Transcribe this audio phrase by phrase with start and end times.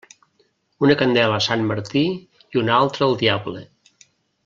[0.87, 2.03] Una candela a Sant Martí
[2.55, 3.67] i una altra al diable.